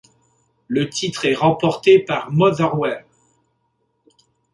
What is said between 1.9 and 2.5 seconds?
par